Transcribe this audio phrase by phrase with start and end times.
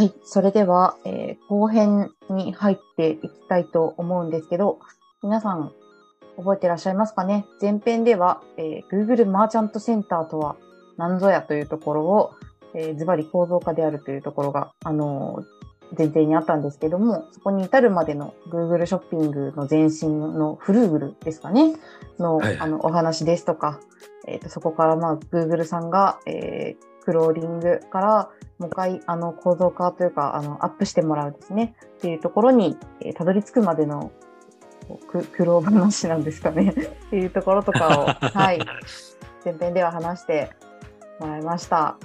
[0.00, 4.78] はい、それでは、えー後編に入っていきたいと思うんですけど、
[5.22, 5.72] 皆さん
[6.38, 7.44] 覚えてらっしゃいますかね？
[7.60, 10.56] 前編では、えー Google マーチャントセンターとは
[10.96, 12.30] 何ぞやというところを、
[12.72, 21.74] えーズバリ構造化であるというところが、あのー前提にあったんですけども、そこに至るまでの Google ショッピングの前身のフルーグルですかね？
[22.18, 22.58] の,、はい。
[22.58, 23.78] あのお話ですとか、
[24.26, 34.12] えーとそこから、まあ、Google さんが、えークローリングからもう一回あの構造化というかあのアップしてもらうですねっていうところに、えーたどり着くまでの
[35.12, 36.70] 苦労話なんですかね
[37.06, 38.58] っていうところとかを、 はい、
[39.44, 40.50] 前編では話して
[41.20, 41.96] もらいました。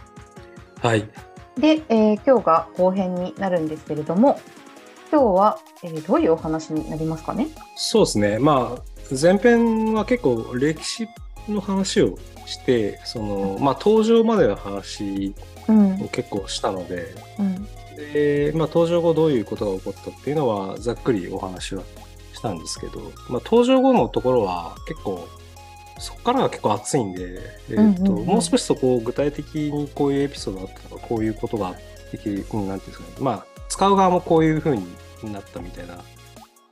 [0.82, 1.10] はい。
[1.58, 4.40] で、えー今日が後編になるんですけれども
[5.12, 7.48] 今日は、えーどういうお話になりますかね？
[7.76, 8.40] そうですね。
[8.40, 8.82] まあ、
[9.20, 11.08] 前編は結構歴史
[11.50, 15.34] の話をして、その、まあ、登場までの話
[15.68, 15.94] うん。
[16.02, 17.68] を結構したので、うん。
[18.14, 21.84] で、まあ、登場後どういうことが起こったっていうのは、ざっくりお話は
[22.34, 25.28] したんですけど、まあ、登場後のところは結構、
[25.98, 28.26] そこからが結構熱いんで、えーとうんうんうん。
[28.28, 31.74] もう少しそこを具体的にこういうエピソードがあったとか、こういうことが
[32.12, 34.86] できる、うんなんていうんですかね、まあ、使う側もこういう風に
[35.24, 36.04] なったみたいな、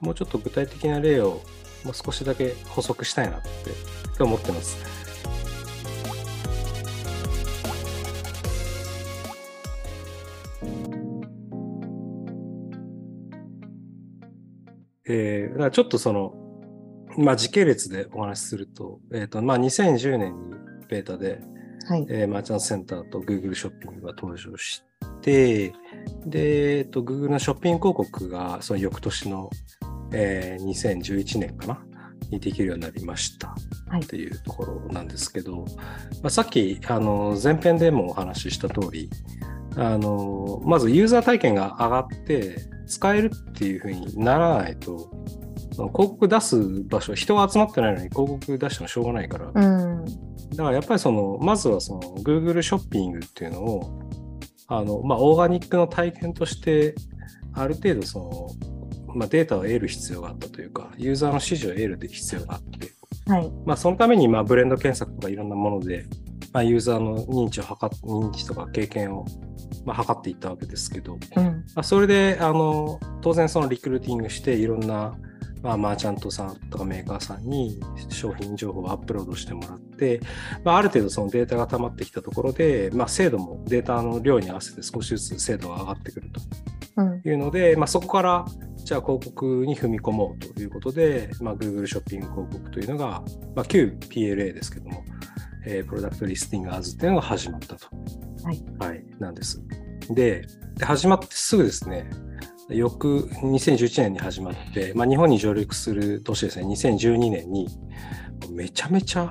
[0.02, 1.42] もうちょっと具体的な例を
[1.84, 3.42] もう少しだけ補足したいなっ
[4.16, 5.03] て思ってます。
[15.06, 16.34] えーちょっとその、
[17.17, 20.56] まあ、時系列でお話しすると、えっ、と、まあ、2010年に
[20.90, 21.40] ベータで、
[21.88, 24.84] はいえーマーチャントセンターと Google ショッピングが登場し
[25.22, 25.73] て、
[26.25, 29.50] で、えっと、Google のショッピング広告がその翌年の、
[30.14, 31.86] えー2011年かな？
[32.30, 33.50] にできるようになりました。
[33.89, 34.02] はい。
[34.02, 35.66] っていうところなんですけど、
[36.22, 39.09] まあ、さっきあの前編でもお話しした通り、
[39.75, 45.11] あのまずユーザー体験が上がって使えるっていうふうにならないと、
[45.72, 50.06] 広告出す場所、人が集まってないのに広告出してもしょうがないから、うん。
[50.51, 54.00] だからやっぱりその、まずはその Google ショッピングっていうのを、
[54.68, 56.95] あの、まあ、オーガニックの体験として、
[57.53, 58.47] ある程度その、
[59.16, 62.91] まあ、データを得る必要があったというか、ユーザーの指示を得る必要があって、
[63.31, 63.51] はい。
[63.66, 66.06] まあ、そのために、まあ、ブレンド検索とかいろんなもので、
[66.51, 69.25] まあ、ユーザーの認知を測っ、認知とか経験を、
[69.85, 71.44] まあ、測っていったわけですけど、うん。
[71.44, 75.18] まあ、それで、あの、当然そのリクルーティングして、いろんな、
[75.63, 77.79] まあ、マーチャントさんとかメーカーさんに
[78.09, 80.19] 商品情報をアップロードしてもらって、
[80.63, 86.41] まあ、ある程度そのデータが溜まってきたところで、まあ、精度もデータの量に合わせて少しずつ精度が上がってくると
[86.97, 93.24] うんいうので、まあ、そこから、じゃあ広告に踏み込もうということで、まあ、Google ショッピング広告というのが、
[93.56, 95.03] まあ、旧 PLA ですけども、
[95.66, 97.88] えー Product Listing Ads っていうのが始まったと。
[98.44, 98.63] はい。
[98.80, 99.62] はい、なんです。
[100.09, 100.45] で、
[100.75, 102.09] で始まってすぐですね、
[102.69, 107.68] 翌2011年に始まって、まあ、日本に上陸する年ですね、2012年に、
[108.51, 109.29] めちゃめちゃ、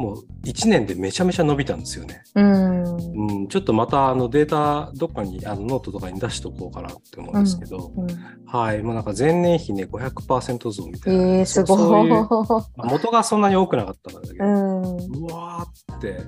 [0.00, 2.22] もう1年でめちゃめちゃ伸びたんですよね。
[2.34, 2.82] うん。
[2.84, 8.06] うん、ちょっとまたあのデータどっかにあのノートとかに出しておこうかなって思うんですけど、うん
[8.46, 11.22] はい、もうなんか前年比ね500%増みたいな。
[11.22, 12.08] えー、すごい。
[12.08, 14.82] まあ元がそんなに多くなかったんだけど、うん。
[15.24, 16.22] うわーって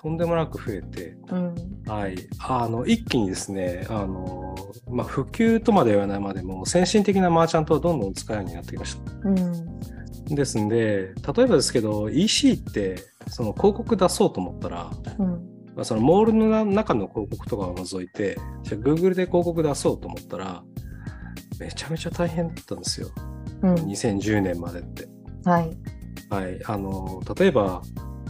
[0.00, 1.54] とんでもなく増えて、うん。
[1.86, 4.54] はい、あの一気にですね、あの
[4.90, 9.28] まあ、普及とまでは言わないまでも先進的なマーチャントはどんどん使うようになってきました。
[9.28, 9.97] うん
[10.34, 12.96] ですんで、例えばですけど、EC って
[13.28, 15.26] その広告出そうと思ったら、うん
[15.74, 20.62] まあ、そのモールの中の広告とかを除いて、じゃあ Google で広告出そうと思ったら、
[21.60, 23.10] めちゃめちゃ大変だったんですよ。
[23.62, 25.08] うん2010年までって。
[25.44, 25.76] はい
[26.30, 26.60] はい。
[26.66, 27.82] あの、例えば、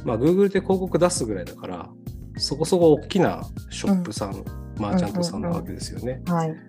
[0.05, 1.91] まあ、Google で広告出すぐらいだから、
[2.37, 4.45] そこそこ大きなショップさん、
[4.79, 6.23] マーチャントさんなわけですよね。
[6.27, 6.69] はい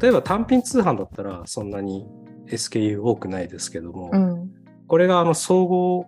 [0.00, 2.06] 例えば単品通販だったらそんなに
[2.46, 4.50] SKU 多くないですけども、うん。
[4.86, 6.06] これがあの総合、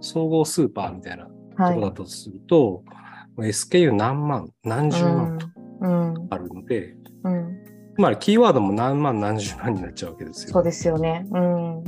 [0.00, 1.74] 総合スーパーみたいなとはい。
[1.74, 2.82] こだとすると、
[3.38, 5.46] SKU 何万、何十万と
[5.80, 6.26] うん。
[6.30, 7.58] あるので、うん。
[7.94, 10.52] つまりキーワードも何万何十万になっちゃうわけですよ。
[10.52, 11.26] そうですよね。
[11.30, 11.78] うん。
[11.78, 11.84] うん、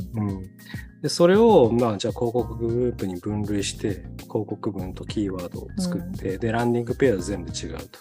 [1.01, 7.99] でそれを、まあ、じゃあ広告グループに分類して広告文とキーワードを作って、でランディングペア全部違うと。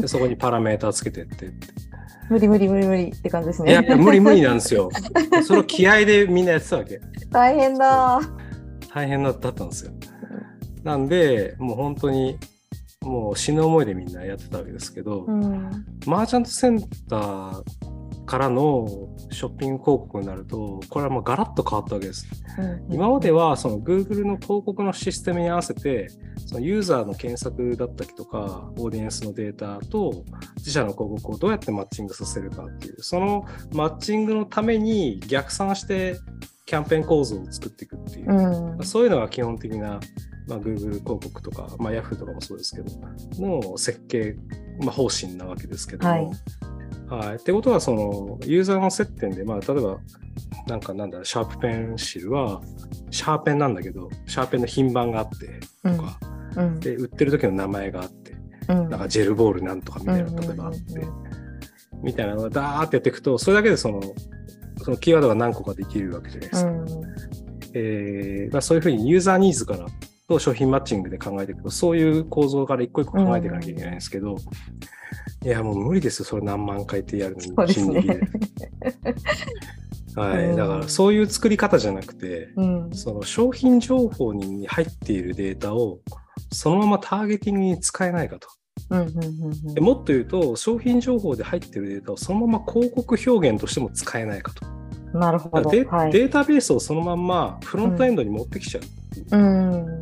[0.00, 1.68] でそこにパラメーターつけてってって
[2.30, 3.86] 無理無理無理無理って感じですいやね。
[3.88, 4.90] いや無理無理なんですよ。
[5.44, 7.00] それを気合でみんなやってたわけ。
[7.30, 8.20] 大変だ。
[8.92, 9.92] 大変だったんですよ。
[10.84, 12.38] なんでもう本当に
[13.02, 15.70] もう死ぬ思いでみんなやってたわけですけど、うん。
[16.06, 17.64] マーチャントセンターっ
[18.28, 18.86] からの
[19.30, 22.28] ショッピング広告になると、これはもうガラッと変わったわけです。
[22.58, 26.08] うん今まではその Google の広告のシステムに合わせて、
[26.46, 30.24] そのユーザーの検索だったりとか、オーディエンスのデータと
[30.56, 36.18] 自社の広告をどうやってマッチングさせるかっていう、そのマッチングのために逆算して
[36.66, 40.00] キャンペーン構造を作っていくっていう、うんそういうのが基本的な、
[40.46, 42.90] まあ、Google 広告とか、まあ、Yahoo とかもそうですけど、
[43.38, 44.36] の設計、
[44.80, 46.12] まあ、方針なわけですけども。
[46.12, 46.30] はい
[47.08, 47.36] はい。
[47.36, 49.98] ってことは、その、ユーザーの接点で、まあ、例えば、
[50.66, 52.60] なんかなんだろう、シャープペンシルは、
[53.10, 56.18] シャーペンなんだけど、シャーペンの品番があって、とか、
[56.56, 56.80] うん。
[56.80, 58.36] で、売ってる時の名前があって、
[58.68, 58.88] うん。
[58.88, 60.80] なんかジェルボールなんとかみたいな、例えばあって、
[62.02, 64.00] みたいなのがダーってやっていくと、それだけでその、
[64.82, 66.70] そのキーワードが何個かできるわけじゃないですか。
[66.70, 66.86] うん。
[67.74, 69.86] えーまあ、そういうふうにユーザーニーズから
[70.28, 74.36] と商品マッチングで考えていくと、そういう構造から一個一個考えていかなきゃいけないんですけど、
[75.44, 78.20] いや、もう無理ですよ、それ何万回ってやるのに、心理で。
[80.14, 80.56] はい、うん。
[80.56, 82.90] だからそういう作り方じゃなくて、うん。
[82.92, 86.00] その商品情報に入っているデータを
[86.52, 88.48] そのままターゲティングに使えないかと。
[88.90, 89.74] うんうんうん。
[89.74, 94.66] でもっと言うと、商品情報で入っているデータをそのまま広告表現としても使えないかと。
[95.12, 95.70] うんなるほど。
[95.70, 96.12] デはい。
[96.12, 98.80] データベースをそのまんまフロントエンドに持ってきちゃ
[99.32, 99.36] う。
[99.36, 100.00] うん。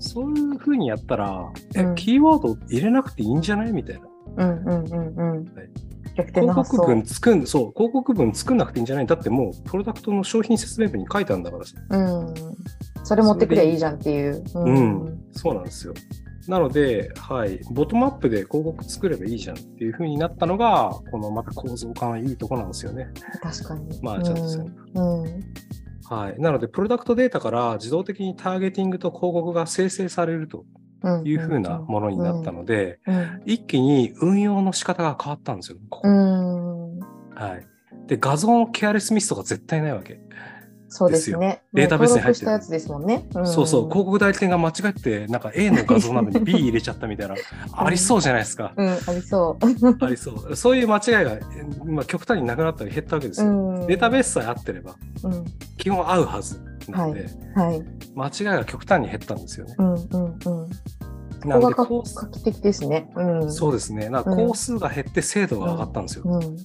[0.00, 4.06] そういうふうにやったら、えうんキーワード入れなくていいんじゃないみたいな。
[4.36, 5.70] うんうんうんうんはい。
[6.14, 6.86] 広告。
[6.86, 11.74] 文作ん、そう、広告文作んなくていいんじゃないだってもう、プロダクトの商品説明文に書いてあるんだからさ。
[11.90, 12.34] うん。
[13.04, 14.44] それ持ってくりゃいいじゃんっていう。
[14.54, 15.20] ううん。
[15.32, 15.94] そうなんですよ。
[16.48, 23.08] なので、はい、ボトムアップで広告作ればいいじゃんっていうふうになったのが、このまた構造化のいいとこなんですよね。
[23.40, 24.00] 確かに。
[24.02, 25.22] まあちゃんとするうん。
[25.22, 25.44] うん
[26.04, 26.38] はい。
[26.38, 30.66] なので、プロダクトデータから自動的にターゲティングと広告が生成されると
[31.04, 31.26] うん。
[31.26, 33.42] いうふうなものになったので、うん。
[33.46, 35.78] 一気に運用の仕方が変わったんですよ。
[35.88, 36.98] ここうん。
[37.34, 37.66] はい。
[38.06, 40.20] で、画像のケアレスミスとか絶対ないわけ。
[40.94, 41.62] そうですね。
[41.72, 43.26] データベースに入ってるですもんね。
[43.34, 47.34] んそうそう、広告代理店が間違えて、なんか A の画像なのに B 入れちゃったみたいな、
[47.72, 48.74] ありそうじゃないですか。
[48.76, 49.64] うん、ありそう。
[50.04, 50.54] ありそう。
[50.54, 51.38] そういう間違いが、
[51.86, 53.48] まあ、極端になくなったり減ったわけですよ。
[53.48, 55.44] うんデータベースさえ合ってれば、うん。
[55.78, 57.82] 基本合うはずなので、はい。
[58.14, 59.74] 間違いが極端に減ったんですよね。
[59.78, 61.48] うんうんうん。
[61.48, 63.10] なので、ここ画期的ですね。
[63.16, 63.52] うん。
[63.52, 64.10] そうですね。
[64.10, 66.24] なんかうん工数が減って精度が上がったんですよ。
[66.26, 66.56] うん。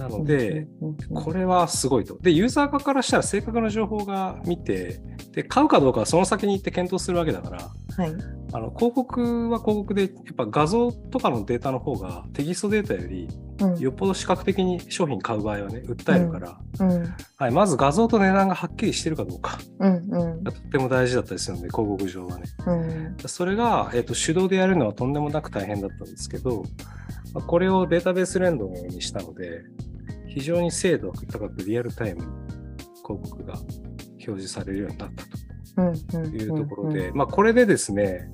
[0.00, 0.66] なので、
[1.14, 2.18] これはすごいと。
[2.18, 5.00] で、ユーザー側からしたら正確な情報が見て、
[5.32, 7.58] で、買うかどうかはその先に行って検討するわけだから、
[7.96, 8.14] はい。
[8.52, 13.28] あの広告は広告で、やっぱ画像とかのデータの方がテキストデータより
[13.60, 13.78] うん。
[13.78, 17.14] よっぽど視覚的に商品買う場合はね、訴えるから、うん。
[17.36, 19.94] はい、まず画像と値段がはっきりしてるかどうかうん。
[20.10, 22.44] うんがとっても大事だったりするので、広告上はね。
[22.66, 23.28] うん。
[23.28, 26.64] それが、えっと手動でやるのはとんでもなく大変だったんですけど、
[27.34, 29.62] まあこれをデータベース連動にしたので、
[30.30, 32.26] 非常に精度が高くリアルタイムに
[33.06, 35.24] 広告が表示されるようになった。
[36.12, 38.28] というところで、まあこれでですね、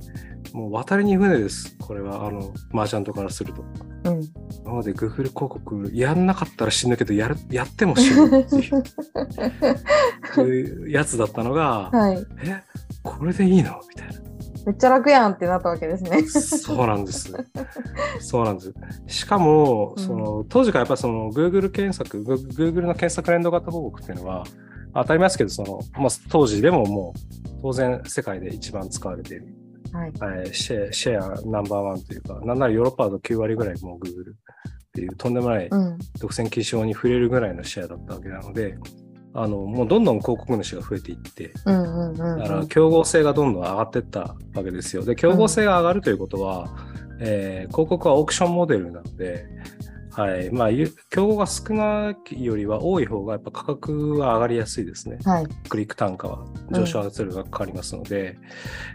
[0.52, 1.76] もう渡りに船です。
[1.78, 3.62] これは、あの、マーチャントからすると。
[3.62, 4.20] うん。
[4.64, 8.56] なので、Google 広告やんなかったら死ぬけど、やる、やっても死ぬ って
[10.42, 12.26] いうやつだったのが、はい。
[12.44, 12.62] え、
[13.02, 13.80] これでいいの？
[13.88, 14.14] みたいな。
[14.66, 16.22] めっちゃ楽やんってなったわけですね。
[16.26, 17.32] そうなんです。
[18.18, 18.74] そうなんです。
[19.06, 24.44] しかも、うんその当時からやっぱりその Google 検索、グ Google の検索連動型広告っていうのは、
[24.92, 29.46] 当たり前ですけど、そのまあ、当時でももう当然世界で一番使われている、
[29.92, 30.12] はい。
[30.12, 34.34] はいシェアシェアナンバーワンというか、なんならヨーロッパだと9割ぐらいもう Google っ
[34.92, 35.98] ていうとんでもないうん。
[36.18, 38.76] 独占禁止法に触れるぐらいのシェアだったわけなので、
[39.36, 42.68] あのもうどんどん広告主が増えていって、うんうんうんだからうん。
[42.68, 45.04] 競合性がどんどん上がっていったわけですよ。
[45.04, 46.74] で、競合性が上がるということは、
[47.20, 49.46] えー広告はオークションモデルなので、
[50.16, 50.50] はい。
[50.50, 55.18] まあ、ゆ競合が少ないよりは多い方がやっぱ価格は上がりやすいですね。
[55.24, 55.46] はい。
[55.68, 58.38] クリック単価は上昇圧力がかかりますので。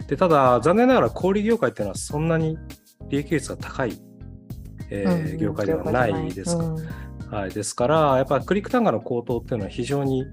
[0.08, 2.58] で、ただ、残念ながら小売業界っていうのはそんなに
[3.10, 4.02] 利益率が高い、
[4.90, 6.76] えーうん業界ではないですから、
[7.32, 10.26] はい、ですから、やっぱりクリック単価の高騰っていうのは非常に、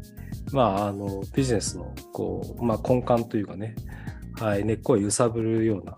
[0.53, 3.77] まあ、あのビジネスのこう、まあ、根幹というかね、
[4.41, 5.97] はい、根っこを揺さぶるような、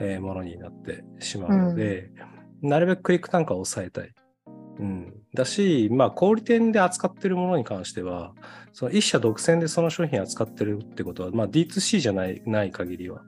[0.00, 2.10] えーものになってしまうので、
[2.60, 4.12] なるべくクリック単価を抑えたい。
[4.78, 8.34] うん、だし、まあ、小売店で扱っているものに関しては、
[8.72, 13.22] その一社独占でその商品を扱ってるってことは、まあ、D2C じゃないない限りは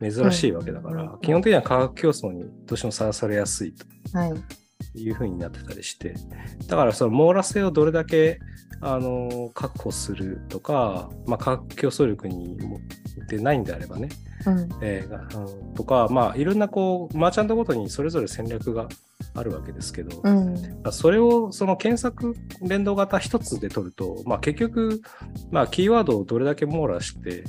[0.00, 3.86] 珍しいわけだから、うん基本的には価格競争にどうしてもさらされやすいと。
[4.18, 4.65] はい。
[5.00, 6.14] いう風になってたりして、
[6.66, 8.40] だからその網羅性をどれだけ
[8.80, 12.80] あの確保するとか、まあ、競争力にも
[13.28, 14.08] でないんであればね、
[14.46, 14.68] うん。
[14.82, 18.88] えーうんとか、まあ、いろんなこうマーチャントごとにそれぞれ戦略が
[19.34, 20.82] あるわけですけど、うん。
[20.90, 25.02] それをその検索連動型一つで取ると、まあ、結局、
[25.50, 27.44] まあ、キーワードをどれだけ網羅して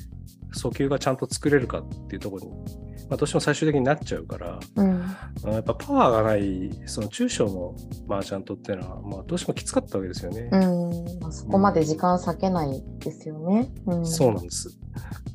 [0.55, 5.03] 訴求がちゃんと作れるかっていうところに、まあ、どうしても最終的になっちゃうから、うん。
[5.45, 7.75] あやっぱパワーがないその中小の
[8.07, 10.49] マーチャントっていうのは、まあ、どうしてもきつかったわけですよね。
[10.51, 11.19] うん。
[11.21, 13.71] まあ、そこまで時間割けないですよね。
[13.85, 14.05] うん。
[14.05, 14.77] そうなんです。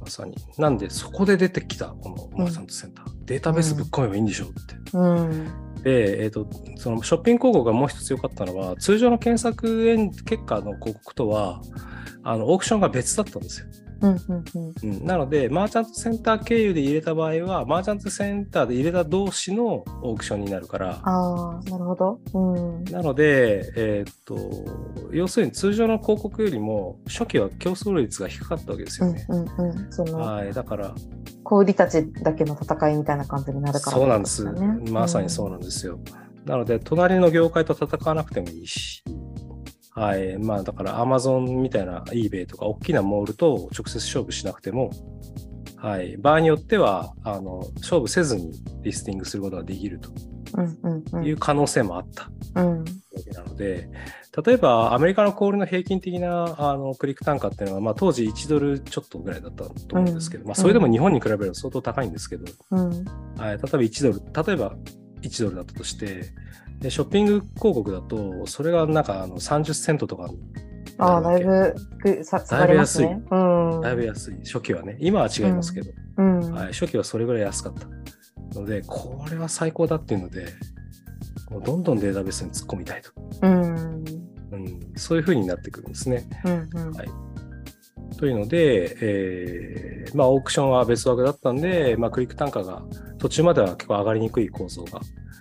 [0.00, 0.37] まさに。
[0.59, 3.07] なんで、そこで出てきた、このマーチャントセンター。
[3.25, 4.75] データベースぶっ込めばいいんでしょうって。
[4.93, 5.83] うん。
[5.83, 11.62] で、えっ、と、そのショッピング広告がもう一つ良かったのは、通常の検索エン結果の広告とは、
[12.25, 13.67] あの、オークションが別だったんですよ。
[14.02, 14.11] うん。
[14.11, 14.44] うん。
[14.54, 15.00] うん。
[15.00, 22.21] うん、なので、マーチャントセンター経由で入れた場合は、マーチャントセンターで入れた同士のオークションになるから、ああ、なるほど。
[22.35, 22.85] うん。
[22.85, 24.37] なので、えっ、と、
[25.12, 29.26] 要するに通常の広告よりも、初期は競争率が低かったわけですうんよね。
[29.28, 29.92] うんうん。
[29.92, 30.94] その、はい、だから、
[31.44, 34.52] 小売りたちだけの戦いみたいな感じになるから、そうなんです。
[34.52, 36.00] ねまさにそうなんですよ。
[36.44, 39.04] なので、隣の業界と戦わなくてもいいし、
[39.94, 40.38] はい。
[40.38, 44.90] まあ、だから Amazon みたいな eBay とか大きなモールと直接勝負しなくても、
[45.76, 46.16] はい。
[46.16, 50.11] 場合によっては、あの、勝負せずにリスティングすることができると。
[51.22, 52.30] いう可能性もあった
[52.61, 52.78] うん。
[52.80, 52.84] わ
[53.25, 53.88] けなので、
[54.44, 63.04] 例えばアメリカの小売りの平均的なあのクリック単価っていうのは、まあ、当時1ドルちょっとぐらいだったと思うんですけど、うんまあ、それでも日本に比べれば相当高いんですけど、うん。
[63.38, 64.76] はい、例えば1ドル、例えば
[65.22, 66.32] 1ドルだったとして、
[66.83, 70.39] でショッピング広告だと、それがなんかあの30セントとかに
[70.99, 73.23] ああ、だいぶくさ下がりますね。
[73.31, 73.81] うん。
[73.81, 76.53] けだいぶ安い、初期はね、今は違いますけど、うん。
[76.53, 77.87] はい、初期はそれぐらい安かった。
[78.59, 80.47] ので、これは最高だっていうので、
[81.51, 83.11] もうどんどんデータベースに突っ込みたいと。
[83.43, 84.05] うん。
[84.53, 86.29] うん、そういうふうになってくるんですね。
[86.45, 86.71] うん。
[86.75, 86.93] うん。
[86.93, 87.09] はい
[88.19, 92.85] というので、えーまあ、オークションは別枠だったんで、まあ、クリック単価が
[93.19, 95.01] 途中までは結構上がりにくい構造が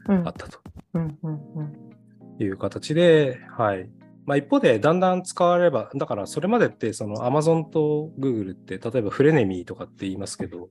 [0.09, 0.57] うんあったと
[0.93, 1.17] うん。
[1.23, 1.33] うん。
[1.55, 2.43] うん。
[2.43, 3.89] いう形で、はい。
[4.25, 10.69] まあ、一方で、だんだん使われれば、だからそれまでって、その Amazon と Google って、例えばフレネミーとかって言いますけど、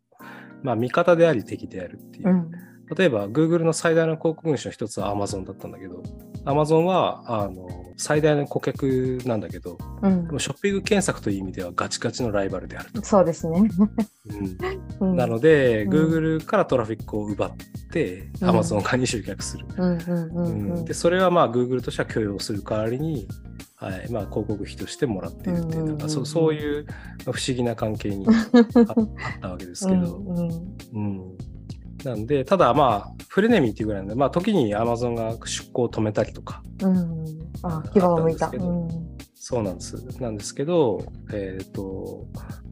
[0.62, 2.29] まあ、味方であり敵であるっていう。
[2.29, 2.50] うん。
[2.97, 6.02] 例えば、Google の最大の広告主の一つは Amazon だったんだけど、
[6.44, 10.26] Amazon は、あの、最大の顧客なんだけど、うん。
[10.26, 13.02] でもショッピング検索という意味ではガチガチのライバルであると。
[13.04, 13.62] そうですね。
[15.00, 15.11] うん。
[15.11, 15.16] うん。
[15.16, 15.90] なので、うん。
[15.90, 17.52] Google からトラフィックを奪っ
[17.92, 18.50] て、うん。
[18.50, 19.66] Amazon 側に集客する。
[20.85, 23.28] でそれはまあ Google としては許容する代わりに、
[23.76, 26.87] はいまあ、広告費としてもらっているっていう、そそういう
[27.25, 30.50] 不思議な関係にああったわけですけど、うんうん。
[30.94, 31.50] うん
[32.04, 37.25] なんで、ただまあ、フレネミーっていうぐらいなんで、まあ、時に Amazon が出向を止めたりとか、うん
[37.62, 38.50] あ、牙を向いた。
[39.42, 39.97] そうなんです。
[40.21, 41.02] なんですけど、
[41.33, 41.83] えっ、と、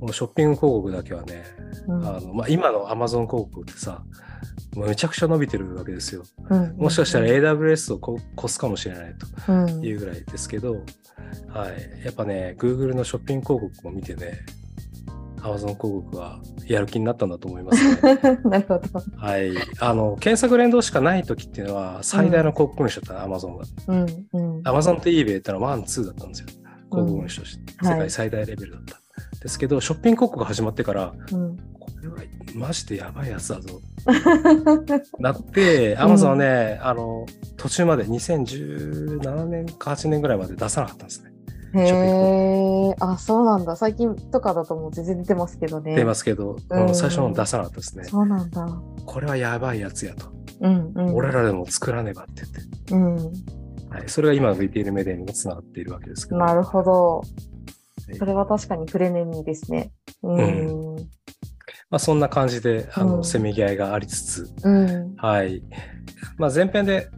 [0.00, 1.44] もうショッピング広告だけはね、
[1.88, 4.02] うんあのまあ、今の Amazon 広告ってさ、
[4.76, 6.22] めちゃくちゃ伸びてるわけですよ。
[6.50, 9.14] うんもしかしたら AWS をこ越すかもしれない
[9.46, 9.52] と。
[9.52, 10.74] うんいうぐらいですけど、
[11.48, 12.04] はい。
[12.04, 14.40] やっぱね、Google のショッピング広告を見てね、
[15.40, 18.18] Amazon 広告はやる気になったんだと思いますね。
[18.44, 18.82] なるほど。
[19.16, 19.52] はい。
[19.80, 23.64] あの、検索連動しかない時っていうのは、最大の広告主だったの、Amazon が。
[23.88, 24.62] うんうん。
[24.62, 26.46] Amazon と eBay ってのは one、two だったんですよ。
[26.90, 27.60] 広告主として。
[27.82, 28.98] うんはい世界最大レベルだった。
[29.40, 32.16] ですけど、ショッピング広告が始まってから、うんこれは
[32.54, 33.80] マジでやばいやつだぞ。
[35.18, 37.26] なって、Amazon はね、あの、
[37.56, 41.32] 途中まで2017年か8年ぐらいまで出さなかったんですね。
[41.74, 43.76] へえ、あ、そうなんだ。
[43.76, 45.94] 最近とかだともう全然出てますけどね。
[45.94, 48.04] 出ますけど、うんうん最初の出さなかったですね。
[48.04, 48.66] そうなんだ。
[49.04, 50.32] これはやばいやつやと。
[50.60, 51.14] うんうん。
[51.14, 52.94] 俺らでも作らねばって言って。
[52.94, 53.16] うん。
[53.90, 56.38] はい、それが今の VTL メディアにもつながっているわけですけど。
[56.38, 57.22] なるほどは
[58.14, 58.16] い。
[58.16, 59.92] それは確かにフレネミーですね。
[60.22, 60.96] うん。
[61.90, 65.14] まあ、そんな感じで、あの、うんせめぎ合いがありつつ、うん。
[65.16, 65.62] はい。
[66.36, 67.10] まあ、前編で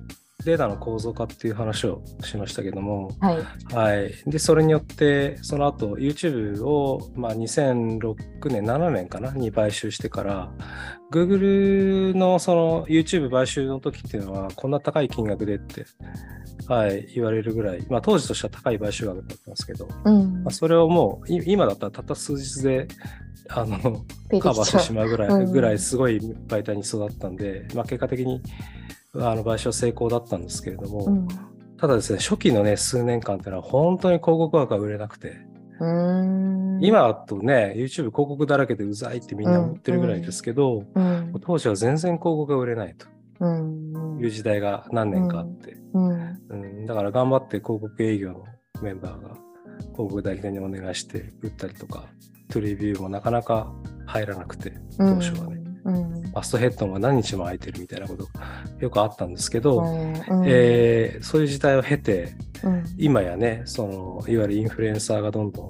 [0.45, 3.75] データの構造化っていう話をしましたけども、はい。
[3.75, 4.13] はい。
[4.27, 8.15] で、それによって、その後、YouTube を、まあ、2006
[8.49, 10.53] 年、7年かな、に買収してから、
[11.13, 15.85] Google のその YouTube 買収の時っていうのは、こんな高い金額でって、
[16.69, 20.51] はい、言われるぐらい、まあ、当時としては高い買収額だったんですけど、うんまあ、。
[20.51, 22.87] それをもう、い今だったらたった数日で、
[23.49, 24.05] あの、
[24.41, 28.41] カバーしてしままうぐらい、うんぐらいすごい媒体に育ったんで、まあ、結果的に
[29.17, 31.29] あの買収は成功だったんですけれども、うん。
[31.77, 35.41] ただですね、初期のね、数年間っていうのは本当に広告枠が売れなくて。
[36.83, 41.33] 今だとね、YouTube 広告だらけでうざいってみんな思ってるぐらいですけど、うん。
[41.41, 42.95] 当時は全然広告が売れない
[43.41, 43.93] うん。
[43.93, 46.11] という時代が何年かあって、うん。
[46.51, 48.45] うんだから頑張って広告営業の
[48.83, 49.37] メンバーが
[49.93, 52.05] 広告代理店にお願いして売ったりとか、
[52.51, 53.73] トゥレビューもなかなか
[54.07, 55.60] 入らなくて、当初はね。
[55.85, 56.23] うん。
[56.23, 58.31] ファストヘッドンは何日も空いてるみたいなことが
[58.79, 60.15] よくあったんですけど、うん。
[60.47, 62.85] えーそういう時代を経て、うん。
[62.99, 65.67] 今やね、そのいわゆるインフルエンサーがどんどん、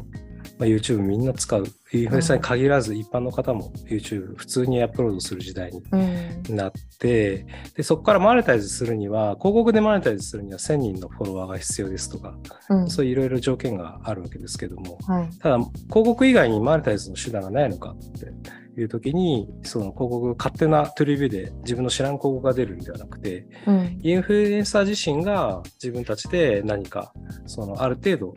[0.59, 6.57] まあ、YouTube みんな使う、インフルエンサーに限らず一般の方も YouTube 普通にアップロードする時代にうん。
[6.57, 12.37] なって、でそこからマネタイズするには、広告でマネタイズするには1000人のフォロワーが必要ですとか、
[12.69, 12.91] うん。
[12.91, 15.31] そういういろいろ条件があるわけですけども、はい。
[15.39, 18.33] ただ、広告以外にマネタイズの手段がないのかって
[18.77, 23.99] いう時に、その広告、勝手なトゥリビューで自分の知らん広告が出るんではなくて、うん。
[24.03, 27.13] インフルエンサー自身が自分たちで何か、
[27.47, 28.35] そのある程度、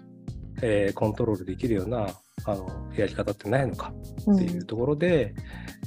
[0.61, 2.07] えーコントロールできるような
[2.45, 3.93] あのやり方ってないのか
[4.27, 5.33] うんっていうところで、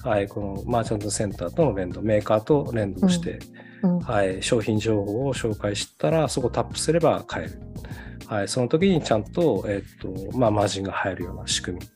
[0.02, 3.38] はい、このマーチャントセンターとの連動、メーカーと連動して、
[3.82, 3.98] うん。
[4.00, 7.60] はい、商品情報を紹介したら、そこをタップすれば買える。
[8.26, 11.86] はい、その時にちゃんと、えっと、まあ、マージンが入るような仕組み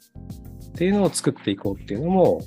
[0.81, 2.41] っていうのを作っていこうっていうのも、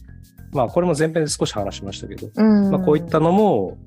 [0.53, 2.71] まあ、これも前編で少し話しましたけど、うん。
[2.71, 3.77] まあ、こういったのも、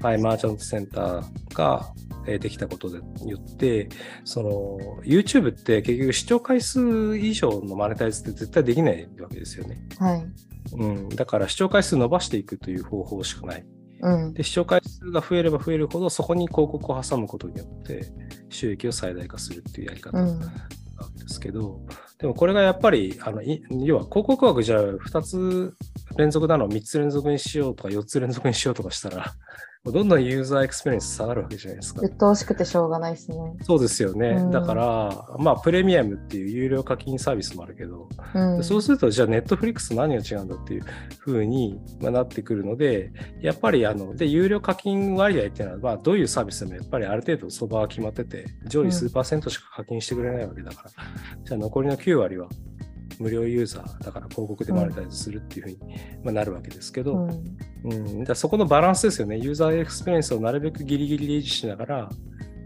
[0.00, 1.92] はい、マーチャントセンターが
[2.28, 2.98] えーできたことで
[3.28, 3.88] よって、
[4.24, 9.76] その YouTube って結局視聴回数以上のマネタイズって絶対できないわけですよね。
[9.98, 10.24] はい。
[10.74, 13.64] うん、だから視聴回数伸ばしていくという方法しかない。
[14.02, 14.34] うん。
[14.34, 18.06] で、視聴回数が増えれば増えるほど、そこに広告を挟むことによって、
[18.50, 20.48] 収益を最大化するっていうやり方うなんで
[21.26, 21.80] すけど、
[22.18, 25.74] でもこれがやっぱり、あの要は広告枠じゃあ2つ
[26.16, 29.34] 連続なのを3つ連続にしようとか4つ連続にしようとかしたら、
[29.92, 32.00] どんどんユーザーエクスペリエンス下がるわけじゃないですか。
[32.02, 33.36] 鬱陶しくてしょうがないですね。
[33.62, 34.30] そうですよね。
[34.30, 40.84] うんだから、まあ、プレミアムっていう有料課金サービスもあるけど、うん、そうすると、じゃあ、 Netflix と何が違うんだっていう
[41.18, 50.90] 風にまあなってくるので、やっぱり、あの、で、有料課金割合っていうのは、まあ、どういうサービスでもやっぱりある程度相場が決まってて、上位数パーセントしか課金してくれないわけだから、
[51.44, 52.48] じゃあ、残りの9割は
[53.18, 55.80] 無料ユーザーだから広告でマネタイズするっていう風に
[56.22, 59.38] まあなるわけですけど、うんうん、だそこのバランスですよね。
[59.38, 62.08] ユーザーエクスペリエンスをなるべくギリギリで維持しながら、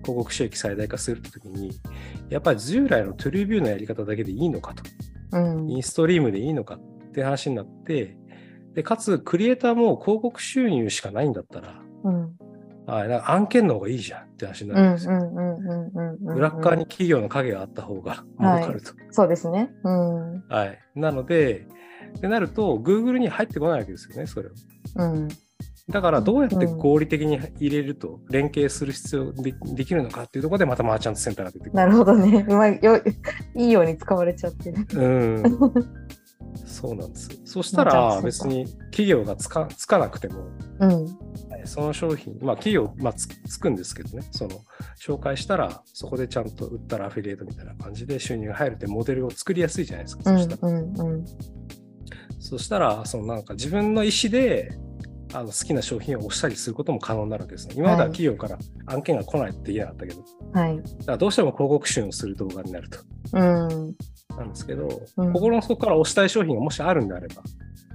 [0.02, 1.72] 広告収益最大化するって時に、
[2.30, 4.82] やっぱり従来のトゥルービューのやり方だけでいいのかと。
[5.32, 8.16] うんインストリームでいいのかって話になって、
[8.74, 12.36] で、かつ、クリエイターも広告収入しかないんだったら、うん
[12.86, 15.12] あなんか案件の方がいいじゃんって話にうなんるんですよ。
[15.12, 18.92] うんうんうんうんうん裏っ側に企業の影があった方が儲かると。
[19.10, 19.70] そうですね。
[19.84, 20.78] うんはい。
[20.96, 21.68] なので、
[22.16, 24.52] ってなると、Google に入ってこないわけですよね、それを。
[24.96, 25.28] うん
[25.90, 31.74] だから、どうやって合理的に入れると、連携する必要でできるのかっていうところで、またマーチャントセンターが出てくる。
[31.74, 32.46] なるほどね。
[32.48, 32.96] うまいよ
[33.56, 34.86] いいように使われちゃってる。
[34.94, 35.42] うん。
[36.66, 37.28] そうなんです。
[37.44, 40.44] そしたら、別に企業がつかつかなくても、
[40.80, 44.60] うんはいその商品、まあ企業、まあつつくんですけどね、その
[44.98, 50.30] 紹介したら、そこでちゃんと売ったらアフィリエイトみたいな感じで収入が入るってモデルを作りやすいじゃないですか。
[50.30, 51.24] うんそしたら、うんうん
[52.40, 54.72] そしたらそのなんか自分の意思で
[55.32, 57.74] あの好きな商品を押したりすることも可能になるわけですね。
[57.76, 60.76] 今までは企業から案件が来ないって言えなかったけど、はい。
[60.76, 62.98] だからどうしても広告収をする動画になると。
[63.32, 63.94] うん
[64.36, 67.42] なんですけど、うん心の底から押したい商品がもしあるんであれば、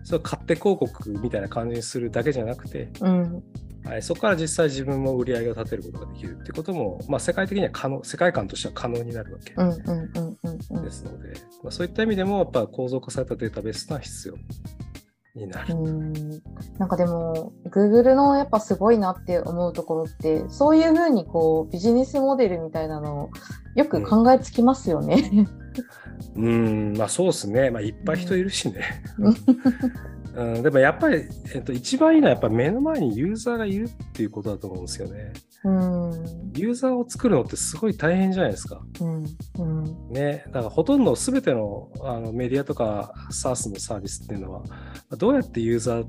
[0.03, 3.43] それを買って広告みたいな感じにするだけじゃなくて、うん
[3.85, 14.35] はい、そこから実際自分も売り上げを立てることができるってことも、まあ、世界的には可能、世界観としては可能になるわけうんうんうんうんうんですので、まあ、そういった意味でも、やっぱ構造化されたデータベースが必要
[15.35, 15.75] になる。
[15.75, 16.13] うん
[16.79, 23.29] なんかでも Google のやっぱすごいなって思うところってそういうふうにこうビジネスモデルみたいなのを
[23.75, 25.47] よく考えつきますよね。
[26.35, 27.69] うん、まあそうですね。
[27.69, 29.03] まあいっぱい人いるしね。
[30.35, 35.33] うんうん、でもやっぱり、えっと、一番いいのはやっぱ目の前にユーザーがいるっていうことだと思うんですよね。
[35.63, 38.81] うんユーザーを作るのってすごい大変じゃないですか。
[39.01, 39.23] うん
[39.57, 40.43] うんね。
[40.47, 44.63] だからほとんど全てのあのメディアとか SaaS のサービスっていうのは、
[45.17, 46.05] どうやってユーザー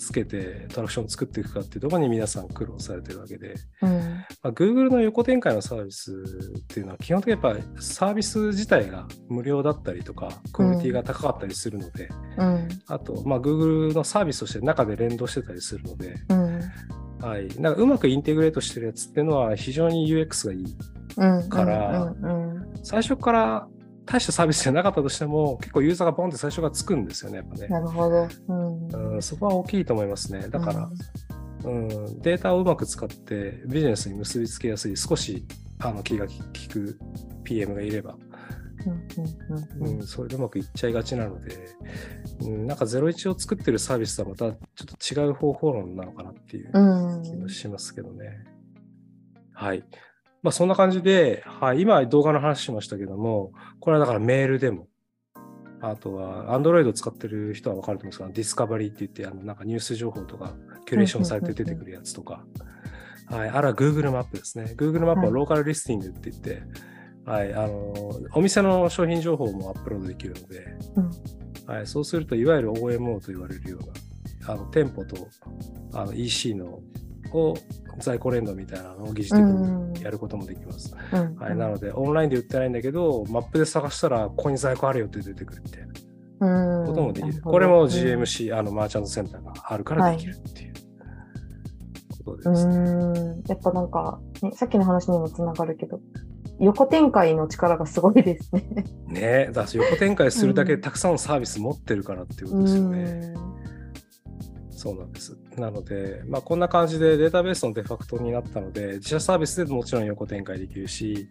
[0.00, 3.90] つけてトラクションを作っていくかっていうところに皆さん苦労されてるわけで、うん。
[3.90, 12.08] まあ、Google の横展開のサービスっていうのは基本的にやっぱりサービス自体が無料だったりとか、クオリティが高かったりするので、
[12.38, 12.68] うん。
[12.86, 16.60] あと、まあ、Google のサービスとして中で連動してたりするので、うん。
[17.22, 20.64] はい、なんかうまくインテグレートしてるやつっていうのは非常に UX がいい。
[21.16, 22.14] うんから
[22.82, 23.68] 最初から
[24.10, 27.68] 大したサービスじゃなかったとしても、結構ユーザーがボンって最初からつくんですよね、やっぱね。
[27.68, 28.28] なるほど。
[28.48, 28.88] うん。
[28.88, 30.48] うん、そこは大きいと思いますね。
[30.48, 30.90] だから、
[31.64, 31.88] うん、
[32.20, 35.46] データをうまく使ってビジネスに結びつけやすい、少し
[35.78, 36.32] あの気が利
[36.68, 36.98] く
[37.44, 38.16] PM がいれば、
[38.86, 38.92] うん
[39.82, 41.68] うんうんうん、それでうまくいっちゃいがちなので、
[42.40, 48.44] うん、なんか01を作ってるサービスとはまたちょっと違う方法論なのかなっていううん気がしますけどね。
[49.52, 49.84] はい。
[50.42, 54.86] まあそんな感じで、はい、今動画の話しましたけども、これはだからメールでも、
[55.80, 60.54] あとは Android 使ってる人は分かると思うんですが、ディスカバリーって言って、あのなんかニュース情報とか、
[60.86, 62.44] キュレーションされて出てくるやつとか、
[63.30, 64.74] はい、あるいは Google マップですね。
[64.76, 66.62] Google マップはローカルリスティングって言って、
[67.24, 67.92] はい、あの、
[68.34, 70.66] お店の商品情報もアップロードできるので、
[70.96, 71.10] うん。
[71.72, 75.28] はい、そうすると、いわゆる OMO と言われるような、あの店舗と
[75.92, 76.80] あの EC の
[77.34, 77.54] を
[77.98, 80.94] 在庫連動みたいなのを疑似的にやることもできます。
[81.12, 85.88] うんはい、なので、オンラインで売ってないんだけど、マップで探したら、ここに在庫あるよって出てくるみたいな
[86.40, 87.42] うんこともできる。
[87.42, 90.74] これも GMC、あのマーチャントセンターがあるからできるっていう
[92.24, 92.74] ことうですね。
[92.74, 93.42] ん。
[93.46, 96.00] やっぱなんか、ね、さっきの話にもつながるけど、
[96.58, 98.62] 横展開の力がすごいですね。
[99.08, 103.34] ねだから横展開するだけうんたくさんのサービス持ってるからっていうことですよね。
[104.80, 105.36] そうなんです。
[105.58, 111.28] なので、まあ、こんな感じでデータベースのデファクトになったので、自社サービスでもちろん横展開できるし、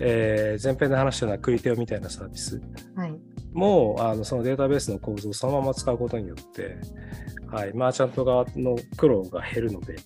[0.00, 2.60] えー前編で話したような Criteo みたいなサービス
[2.96, 3.14] はい。
[3.52, 6.76] もあのそのデータベースの構造をそのまま使うことによって、
[7.46, 9.98] はい、マーチャント側の苦労が減るので、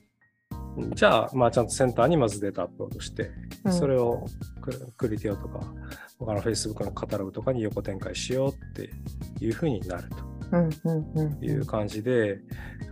[0.95, 3.31] じゃあ、マーチャントセンターにまずデータアップロードして、
[3.65, 4.27] うんそれを
[4.61, 5.61] ク Criteo とか、
[6.19, 8.91] 他の Facebook のカタログとかに横展開しようって
[9.43, 10.36] いうふうになると。
[10.53, 11.45] うんうんうん。
[11.45, 12.41] いう感じで、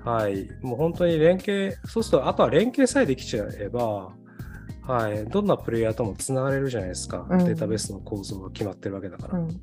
[0.04, 4.12] はい、もう本当に連携、そうすると、あとは連携さえできちゃえば、
[4.82, 9.38] はい、どんなプレイヤーともつながれるじゃないですか、うんデータベースの構造が決まってるわけだから。
[9.38, 9.60] うん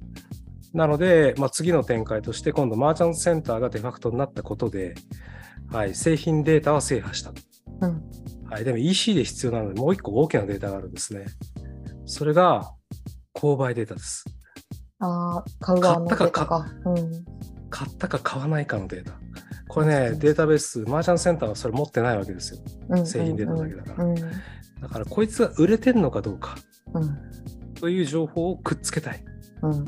[0.74, 4.96] なので、まあ、次の展開として、今度、マーチャントセンターがデファクトになったことで、
[5.70, 7.34] はい、製品データは制覇した。
[7.82, 8.02] うん
[8.50, 11.26] はい、でも EC で必要なので、もう一個大きなデータがあるんですね。
[12.06, 12.74] それが、
[13.34, 14.26] 購買データです。
[15.00, 16.92] ああ、買う側のデ買ったかータか。
[16.92, 17.26] うん。
[17.72, 19.14] 買ったか買わないかのデータ。
[19.68, 22.60] これね、うんデータベース、マーチャントセンターはそれ持ってないわけですよ。
[22.90, 24.16] うん製品データだけだからうん。
[24.16, 26.56] だから、こいつが売れてんのかどうか
[26.94, 27.18] うん。
[27.74, 29.24] という情報をくっつけたい。
[29.64, 29.72] うん。
[29.72, 29.86] うん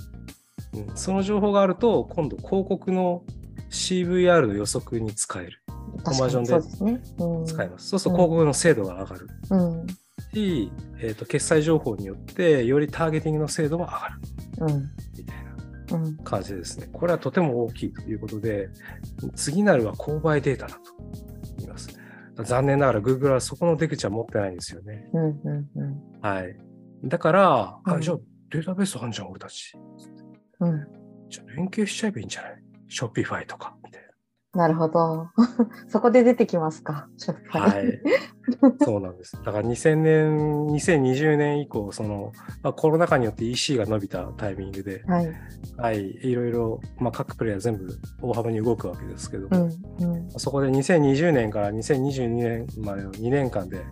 [0.95, 3.23] その情報があると、今度広告の
[3.69, 5.59] CVR の予測に使える。
[6.03, 7.51] コンバージョンで。
[7.51, 7.89] 使えます。
[7.89, 9.87] そうすると広告の精度が上がるうん。
[10.33, 14.15] し、えーと、決済情報によって、よりターゲティングの精度も上がる
[14.61, 14.89] うん。
[15.17, 15.52] みたいなうん。
[16.23, 16.87] 感じですね。
[16.91, 18.69] これはとても大きいということで、
[19.35, 20.81] 次なるは購買データだと
[21.57, 21.89] 言います。
[22.43, 25.07] 残念ながら Google はそこの出口は持ってないんですよね。
[25.13, 25.23] うん。
[25.23, 25.69] うん。
[25.75, 26.21] うん。
[26.21, 26.57] はい。
[27.03, 28.17] だから、うんあじゃあ
[28.49, 29.73] データベースあんじゃん、俺たち。
[30.59, 30.87] うん。
[31.29, 34.02] じゃあ連携しちゃえばいいんじゃない ?Shopify とか、みたい
[34.53, 35.29] なるほど。
[35.89, 37.07] そこで出てきますか。
[37.53, 37.59] な。
[37.59, 37.99] はい。
[38.83, 39.35] そうなんです。
[39.43, 40.37] だから2000年、
[40.67, 45.33] 2020年以降、その、まあ、コロナ禍によって EC が伸びたタイミングで、はい。
[45.77, 47.87] はい、いろいろ、まあ、各プレイヤー全部
[48.21, 50.13] 大幅に動くわけですけども、うん。
[50.13, 50.29] うん。
[50.31, 53.83] そこで2020年から2022年までの2年間で、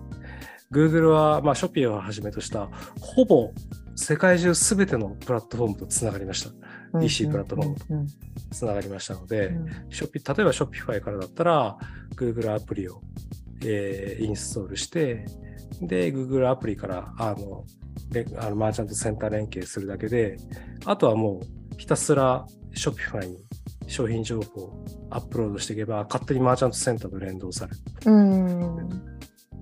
[0.72, 2.70] Google は、まあ、ショピーをはじめとした、
[3.00, 3.52] ほぼ
[3.96, 6.50] 世界中すべてのプラットフォームとつながりました。
[6.50, 6.54] う
[7.00, 8.08] ん EC プラットフォームとうん。
[8.52, 11.78] つながりましたので、うんショピ例えば Shopify からだったら、
[12.16, 13.02] Google アプリを、
[13.64, 15.26] えーインストールして、
[15.82, 17.66] で、Google アプリからあの
[18.12, 20.38] れあのマーチャントセンター連携するだけで、
[20.86, 21.42] あとはも
[21.74, 23.38] うひたすら Shopify に
[23.88, 29.11] 商品情報をアップロードしていけば、勝手にマーチャントセンターと連動されるうん。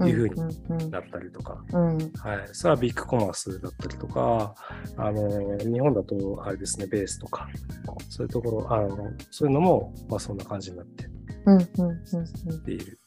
[0.07, 0.91] いうふうにうん。
[0.91, 1.97] だったりとか、うん。
[1.97, 2.09] はい、
[2.51, 4.53] それは BigCommerce だったりとか、
[4.97, 7.47] あの日本だとあれですね、ベースとか、
[8.09, 8.97] そういうところ、あの
[9.31, 11.09] そういうのも、まあ、そんな感じになって
[11.45, 11.57] うん。
[11.57, 11.59] うん。
[12.51, 12.63] うん。
[12.63, 12.99] ている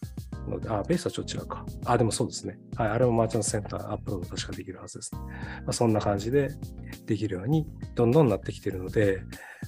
[0.48, 1.64] ので、あ、ベースはちょっと違うか。
[1.85, 2.59] あ、でもそうですね。
[2.76, 5.20] はい、あれもマーチャントセンターアップロード確かできるはずですね。
[5.20, 6.48] まあ、そんな感じで
[7.07, 9.22] できるようにどんどんなってきているので、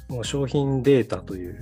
[0.08, 1.58] もう商品データという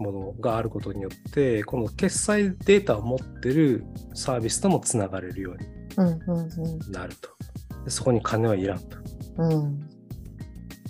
[0.00, 3.84] ものがあることによって、この決済データを持ってる
[4.14, 6.08] サービスともつながれるようにうん。
[6.08, 6.18] うん。
[6.90, 7.30] なると。
[7.84, 8.96] でそこに金はいらんと。
[9.38, 9.52] うん。
[9.52, 9.80] うん。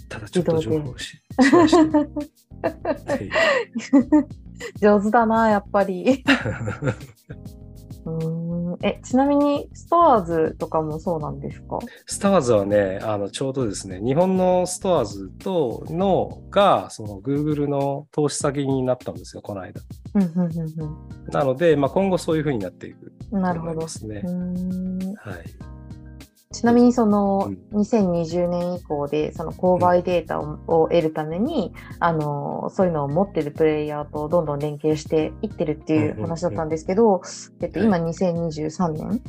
[0.09, 1.21] ただちょっと情報をし。
[4.81, 6.25] 上手だな、やっぱり。
[8.17, 11.79] うーんえ、ちなみに、ストアーズとかもそうなんですか？
[12.07, 19.81] スターズはね、あのちょうどですね、日本のストアーズとのが、その Google の投資先になったんですよ、この間。
[21.33, 23.43] なので、まあ、今後そういうふうになっていくうん。
[23.43, 23.89] なるほどと思いま。
[23.89, 24.23] すね
[25.19, 25.45] はい。
[26.53, 37.23] ちなみにそのう2020年以降でその購買データをを得るために、あのそういうのを持ってるプレイヤーとどんどん連携していってるっていう話だったんですけど、
[37.61, 39.23] えっと、今2023年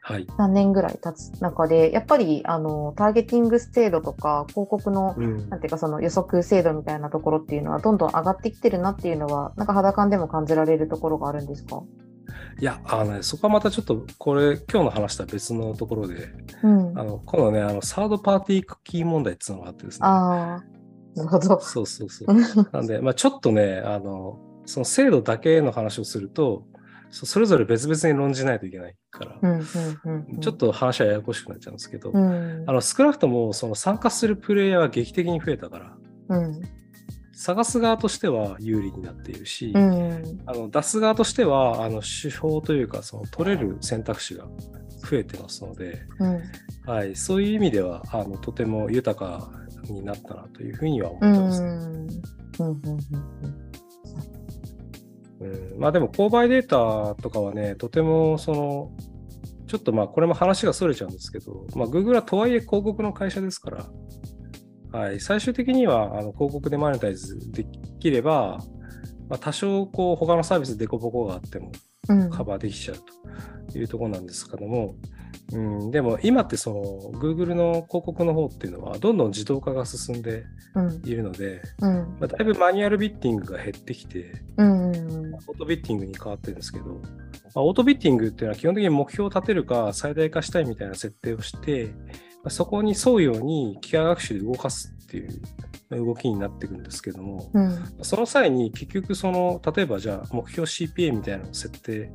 [0.00, 0.26] はい。
[0.26, 5.48] 3年ぐらい経つ中でやっぱりあのターゲティング精度とか広告のうん。
[5.50, 11.82] なんていうかその予測精度みたいなところっていうのはどんどん上がってきてるなっていうのはなんか肌感でも感じられるところがあるんですか？
[12.60, 16.28] いや、あのね、そこはまたちょっと、これ、今日の話とは別のところで、
[16.62, 16.98] うん。
[16.98, 20.06] あの、今度ね、あの、サードパーティークッキー問題っていうのがあってですね。
[20.06, 20.64] ああ、
[21.14, 21.60] なるほど。
[21.60, 22.68] そうそうそう。
[22.72, 26.66] なんで、まあ、ちょっとね、あの、その制度だけの話をすると、
[27.10, 29.60] そそれぞれ別々に論じないといけないから、うんうん
[30.04, 35.96] うんうんちょっと話はややこしくなっちゃうんですけど、うんあの少なくともその参加するプレイヤーは劇的に増えたから、
[36.28, 36.62] うん
[37.38, 40.40] 探す側としては有利になっているし、うん。
[40.44, 44.48] あの出す側としてはあの手法というかその取れる選択肢が
[45.08, 46.42] 増えてますので、うん。
[46.90, 49.52] はい、そういう意味ではあのとても豊か
[49.84, 51.62] になったなというふうには思うんってます。
[51.62, 51.70] うん。
[52.58, 52.80] うん。
[55.40, 55.78] うん。
[55.78, 58.90] まあでも購買データとかはね、とてもその、
[59.68, 63.86] ちょっとまあこれも話がそれちゃうんですけど、まあ Google はとはいえ広告の会社ですから、
[64.92, 67.66] はい、最終的にはあの広告でマネタイズで
[68.00, 68.58] きれば、
[69.28, 71.72] まあ、多少こう他のサービスでデコボコがあっても
[72.08, 72.30] うん。
[72.30, 72.96] カバーできちゃう
[73.70, 74.94] というところなんですけども、
[75.52, 81.02] うん、でも今ってその Google の広告の方っていうのはどんどん自動化が進んでうん。
[81.04, 81.92] いるので、うん。
[81.92, 86.92] まあ、だいぶマニュアルビッティングが減ってきて、うんうんオートビッティングに変わってるんですけど、ま
[87.56, 95.40] あ、オートビッティングっていうのは基本的に目標を立てるか最大化したいみたいな設定をして、まあ、そこに沿うように機械学習で動かすっていう
[95.90, 102.10] 動きになっていくんですけども、うんその際に結局その、例えばじゃあ目標 CPA みたいなのを設定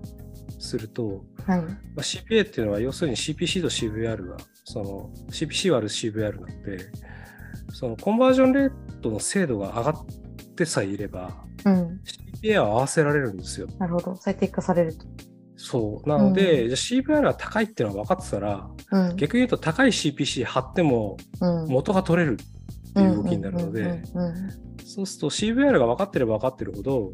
[0.60, 6.92] すると、はいまあ、CPA っていうのは要するに CPC と CVR が、その CPC 割る CVR なんで、
[7.72, 10.06] そのコンバージョンレートの精度が上がっ
[10.56, 12.02] てさえいれば、うん、
[12.42, 13.68] CPA は合わせられるんですよ。
[13.80, 14.16] なるほど。
[14.16, 15.06] 最適化されると。
[15.56, 16.10] そう。
[16.10, 24.04] なので、うじゃあ CVR が高いっていうのは分かってたら、うん、逆に言うと高い CPC 貼ってもうん、元が取れるっていう動きになるので、
[24.86, 27.14] そうすると CVR が分かってれば分かってるほど、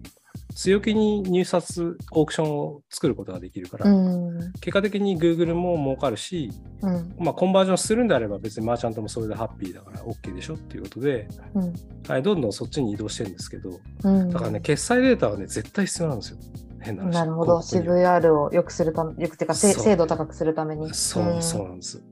[0.56, 4.52] 強気に入札、オークションを作ることができるから、うん。
[4.60, 7.16] 結果的に Google も儲かるし、うん。
[7.18, 11.74] まあ、コンバージョンするんであれば別にマーチャントもそれでハッピーだから OK でしょっていうことで、うん。
[12.08, 14.30] はい、どんどんそっちに移動してるんですけど、うん。
[14.30, 16.38] だからね、決済データはね、絶対必要なんですよ。
[16.82, 17.14] 変な話。
[17.14, 17.58] なるほど。
[17.58, 20.94] CVR を良くするため、よくてか、せそう精度高くするために。
[20.94, 22.04] そう、そうなんです。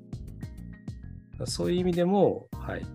[1.45, 2.85] そういう意味でも、はい。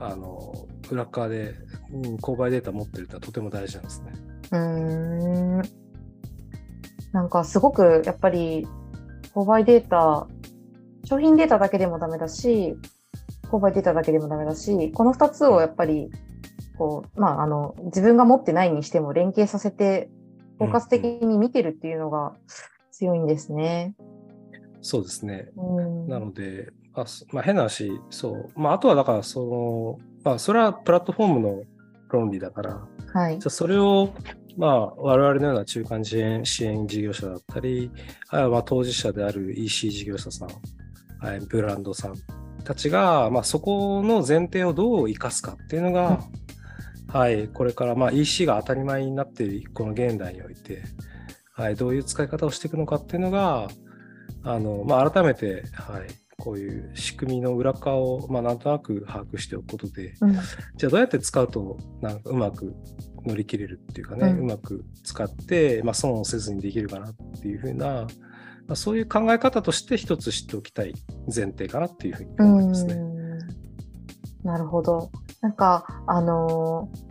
[0.00, 0.52] あの、
[0.90, 1.54] 裏側で、
[1.92, 4.12] うん、購買データ持ってるってのはとても大事なんですね。
[4.52, 5.62] うーん。
[7.12, 8.66] なんかすごくやっぱり
[9.34, 10.26] 購買データ、
[11.04, 12.76] 商品データだけでもダメだし、
[13.50, 16.10] 購買データだけでもダメだし、この2つをやっぱり、
[16.76, 20.10] こう、まあ、あの、自分が持ってないにしても連携させて、
[20.58, 22.34] 包括的に見てるっていうのが
[22.90, 23.94] 強いんですね。
[24.80, 25.48] そうですね。
[25.56, 26.08] うん。
[26.08, 28.50] なので、あすまあ、変な話、そう。
[28.56, 31.62] まあ、あとはだから、その、まあ、それはプラットフォームの
[32.10, 33.48] 論理だから、はいじゃ。
[33.48, 34.12] あそれを、
[34.56, 37.90] まあ、我々のような中間支援支援事業者だったり、
[38.28, 40.48] あるいはまあ当事者である EC 事業者さん、
[41.24, 42.14] はい、ブランドさん
[42.64, 46.20] たちが、まあ、そこの前提をどう生かすかっていうのが、
[47.08, 50.82] はい、これからまあ EC が当たり前になっているこの現代において、
[51.52, 53.68] はい、どういう使い方をしていくのかっていうのが、
[54.44, 60.34] あのまあ、改めて、はい、こういう仕組みの裏側を、まあ、なんとなく把握しておくことで、うん。
[60.34, 62.74] じゃあどうやって使うとなんかうまく
[63.26, 68.06] 乗り切れるっていうかね、ううんまく使って、まあ、損をせずにできるかなっていうふうな、ま
[68.70, 70.94] あ、そういう考え方として一つ知っておきたい
[71.34, 72.94] 前提かなっていうふうに思いますね。
[72.94, 73.17] うん
[74.44, 75.10] なるほど。
[75.40, 77.08] なんか、あのー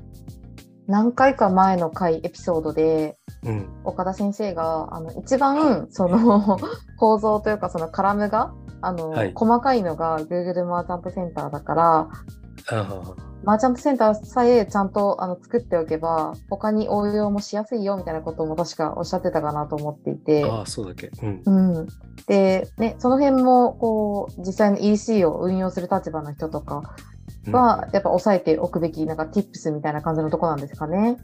[0.87, 3.69] 何回か前の回エピソードで、うん。
[3.83, 6.57] 岡田先生が、あの、一番、その、
[6.97, 12.09] 構造というか、そのカラムが、あの、はい細かいのが Google マーチャントセンターだから、
[12.69, 13.03] あ
[13.43, 20.43] マーチャントセンターさえちゃんとあの作っておけば、他に応用もしやすいよみたいなことも確かおっしゃってたかなと思っていて。
[20.49, 21.11] あそうだっけ。
[21.21, 21.41] うん。
[21.45, 21.87] うん、
[22.27, 26.95] で、ね、その辺もこう実際の EC を運用する立場の人とか
[27.51, 31.17] は、やっぱ押さえておくべき、なんか Tips みたいな感じのとこなんですかね。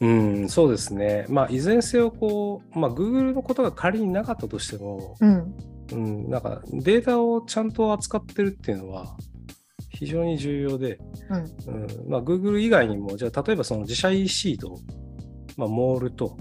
[0.00, 1.26] うん、そうですね。
[1.28, 5.54] まあ、いずれにせよ、こう、まあ、Google のことが仮になかったとしても、うん、
[5.92, 9.16] うん、なんかデータをちゃんと扱ってるっていうのは
[9.90, 10.98] 非常に重要で、
[11.30, 14.78] うん、うんまあ、Google 以外にも、じゃあ例えばその自社 EC と、
[15.56, 16.36] まあ、モールと、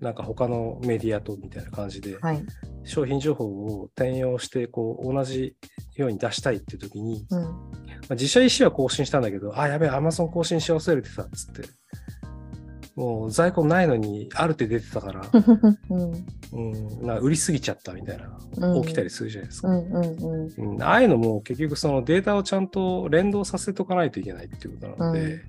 [0.00, 2.44] なんか他のメディアとみたいな感じで、はい。
[2.84, 5.56] 商品情報を転用してこう同じ
[5.96, 7.48] ように出したいっていう時に、うん、ま
[8.10, 11.62] あ、自社 EC は更新したんだけど、あ、やべえ、Amazon 更新し忘れてたっつって、
[12.94, 15.22] もう在庫ないのにあるって出てたから、
[15.90, 16.12] うん、
[16.52, 18.82] うん、な売りすぎちゃったみたいな、うん。
[18.82, 19.68] 起きたりするじゃないですか。
[19.68, 25.40] うん、ああいうのも結局そのデータをちゃんと連動させとかないといけないっていうことなので、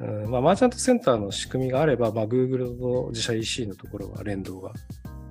[0.00, 0.30] うん。
[0.30, 4.72] まあ、マーチャントセンターの仕組みがあれば、まあ、Google の自社 EC のところは連動が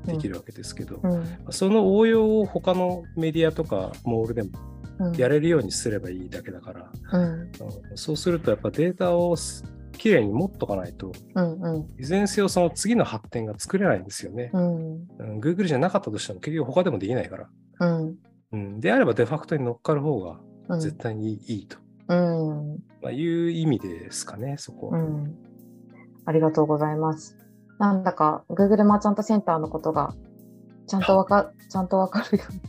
[0.06, 4.50] できるわけですけど、うん、その応用を他のメディアとかモールでも
[5.00, 5.14] うん。
[5.16, 7.42] やれるようにすればいいだけだから、うん。
[7.42, 7.52] うん。
[7.96, 9.64] そうするとやっぱデータをす
[9.98, 12.00] きれいに持っとかないと、うんうん。
[12.00, 14.52] いずれにせよその次の発展が作れないんですよね。
[14.54, 14.94] うん。
[14.94, 17.50] うん、Google じゃなかったとしても結局他でもできないから。
[17.80, 18.16] うん。
[18.52, 20.40] うん、であればデファクトに乗っかる方が
[20.70, 20.80] うん。
[20.80, 22.78] 絶対にいいと、うん。
[23.02, 25.00] まあ、いう意味ですかね、そこは。
[25.00, 25.36] うん。
[26.26, 27.38] ありがとうございます。
[27.80, 30.14] なんだか Google マーチャントセンターのことが
[30.88, 32.62] ちゃんとわか ちゃんとわかるように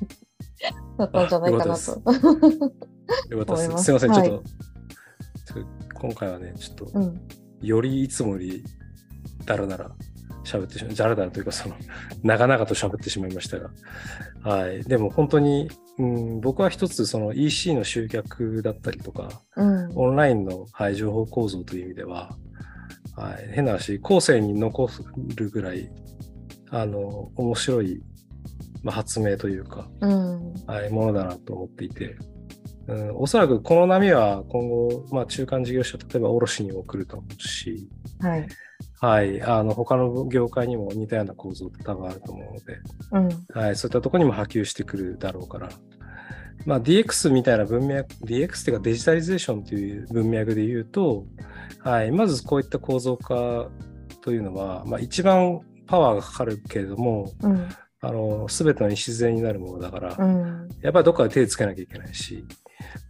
[0.98, 1.92] なったんじゃないかなと。
[3.30, 3.78] よかったです。
[3.78, 3.84] す。
[3.84, 3.90] す。
[3.90, 4.48] いません、はいちょっと、
[5.52, 7.20] ちょっと今回はね、ちょっと、うん。
[7.60, 8.64] よりいつもより
[9.44, 9.90] だらだら
[10.44, 11.74] 喋ってしまう、だらだらというか、その、
[12.22, 13.70] 長々と喋ってしまいましたが、
[14.42, 14.82] はい。
[14.84, 19.92] でも本当に、うん、僕は一つ、その EC の集客だったりとか、うん。
[19.94, 22.36] オンラインの、はい、情報構造という意味では、
[23.16, 24.88] はい、変な話、後世に残
[25.34, 25.90] るぐらい、
[26.70, 28.02] あの、面白い、
[28.82, 30.54] まあ、発明というか、うん。
[30.66, 32.16] はい、ものだなと思っていて、
[32.86, 37.88] うん、おそらくこの波は今後、まあ、中間事業者、例えば卸にも来ると思うし、
[38.20, 38.46] はい。
[39.00, 42.80] はい、あの他の業界にも似たような構造って多分あると思うので、
[43.12, 43.60] うん。
[43.60, 45.70] はい、そういったところにも波及してくるだろうから、
[46.66, 51.26] まあ、DX みたいな文脈、DX っていうかデジタリゼーションという文脈で言うと、
[51.80, 53.68] はい、まずこういった構造化
[54.22, 57.68] というのは、まあ、一番パワーがかかるけれども、うん。
[58.06, 60.68] あの全ての礎になるものだから、うん。
[60.82, 62.44] やっぱりどっかで手つけなきゃいけないし、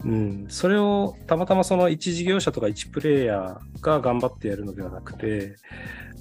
[0.04, 5.56] うん、それをたまたまその一事業者とか一プレイヤーが頑張ってやるのではなくて、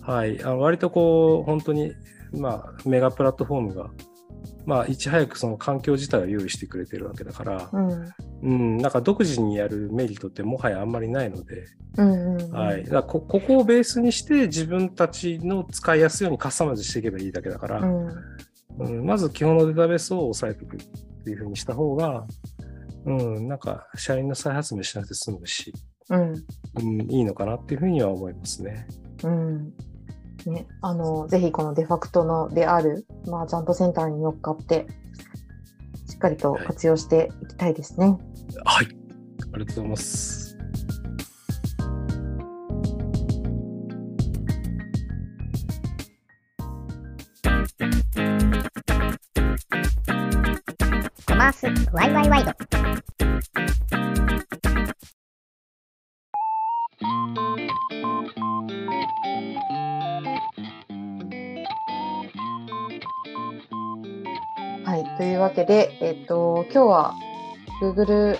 [0.01, 1.93] はい、あの割とこう本当に、
[2.31, 3.91] まあ、メガプラットフォームが、
[4.65, 8.13] まあ、いち早くその環境自体を用意してくれてるわけだから、うん。
[8.43, 11.65] うん、なんか独自にやるメリットってもはやあんまりないので、
[11.97, 18.09] うんうんはい、こここをベースにして自分たちの使いやすいようにカスタマイズしていけばいいだけだから、うん。
[18.79, 22.25] うん、まず基本のデータベースを押さえておくっていうふうにした方が、
[23.05, 25.73] うん、なんか社員の再発明しなくて済むし、
[26.09, 26.33] うん。
[26.81, 28.87] うん、いいのかなっていうふうには思いますね。
[29.23, 29.73] うん
[30.49, 34.87] ね、あのぜひこのデファクトのであるマーチャントセンターに乗っかって
[36.09, 38.17] しっかりと活用していきたいですね。
[38.65, 38.87] はい。
[39.53, 40.57] ありがとうございます。
[51.25, 52.82] コマースワイワイワイド。
[65.43, 67.13] わけで、えっと、今日は
[67.81, 68.37] Google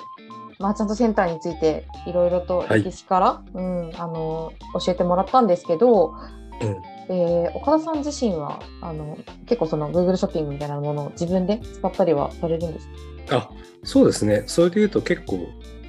[0.60, 2.84] マーチャントセンターについていろいろとはい。
[2.84, 4.54] 歴史から、うん、あの
[4.86, 6.16] 教えてもらったんですけど、
[6.62, 6.78] うん。
[7.10, 12.88] えー岡田さん自身はあの結構その Google ショッピングみたいなものを自分で使ったりはされるんです
[13.28, 13.38] か？
[13.38, 13.50] あ、
[13.84, 14.44] そうですね。
[14.48, 15.40] それで言うと結構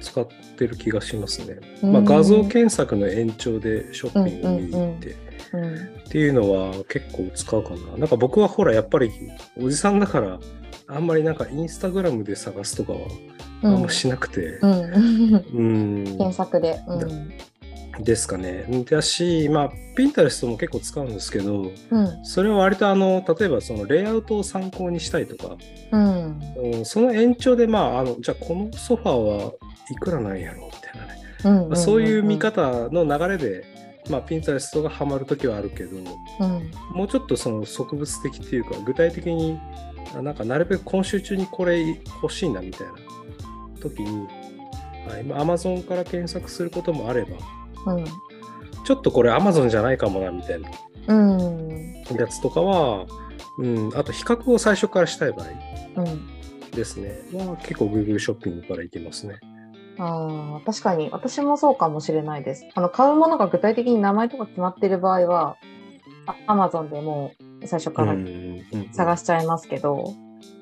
[0.01, 1.57] 使ってる気がしますね。
[1.83, 1.93] うん。
[1.93, 7.97] まあ、画像検索の延長でショッピング見に行って、うんっていうのは結構使うかな。
[7.97, 9.11] なんか僕はほらやっぱり
[9.57, 10.39] おじさんだから
[10.87, 12.99] あんまりなんかインスタグラムで探すとかは
[13.63, 15.33] あんましなくて、うん。
[15.33, 16.79] うん、検索で。
[16.87, 17.31] うん。
[18.03, 18.65] ですかね。
[18.89, 22.25] だし、まあ、ピンタレストも結構使うんですけど、うん。
[22.25, 25.55] それは割とあの、例えばそのレイアウトを参考にしたいとか、
[25.91, 26.41] うん。
[26.73, 29.53] うん、その延長で、まあ、あの、じゃあこのソファーは
[29.89, 31.21] いくらなんやろうみたいなね。
[31.63, 31.69] うん。
[31.69, 33.65] まあそういう見方の流れで、
[34.09, 36.71] まあ、ピンタレストがハマるときはあるけど、うん。
[36.91, 39.59] もうちょっとその植物的っていうか、具体的に、
[40.15, 41.85] あなんかなるべく今週中にこれ
[42.21, 42.93] 欲しいなみたいな
[43.81, 44.27] 時に、
[45.07, 48.05] はい、まあ Amazon から検索することもあれば、うん。
[48.85, 50.69] ちょっとこれ Amazon じゃないかもなみたいな
[51.07, 51.93] うん。
[52.17, 53.05] やつとかは、
[53.57, 55.47] うん、あと比較を最初からしたい場合
[56.03, 56.27] うん。
[56.71, 59.39] ですね、は結構 Google ショッピングからいけますね。
[59.97, 62.65] あー確かに私もそうかもしれないです。
[62.73, 65.57] あの買うものが具体的に名前とか決まってる場合は、
[66.25, 67.31] あ Amazon でも
[67.61, 68.15] う最初から
[68.93, 70.13] 探ししちゃいますけど、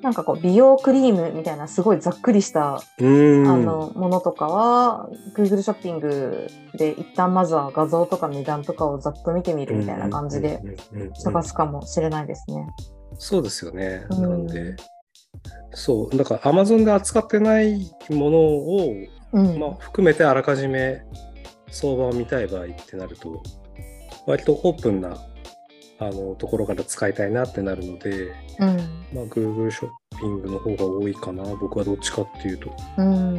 [0.02, 10.60] なんかこう美容クリームみたいなすごいざっくりした、うんあのものとかは Google ショッピングで一旦まずは画像とか値段とかをざっと見てみるみたいな感じで
[11.14, 12.66] 探すかもしれないですね。
[13.18, 14.06] そうですよね。
[14.10, 14.76] うんなんで、
[15.72, 18.94] そう、だから Amazon で扱ってないものを、
[19.34, 21.02] まあ、含めてあらかじめ
[21.70, 23.42] 相場を見たい場合ってなると、
[24.26, 25.16] 割とオープンな
[25.98, 28.76] あのところから使いたいなってなるので、うん。
[29.14, 31.44] まあ、Google ショッピングの方が多いかな。
[31.56, 32.70] 僕はどっちかっていうと。
[32.98, 33.34] うん。